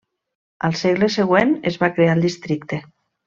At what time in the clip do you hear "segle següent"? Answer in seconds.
0.79-1.53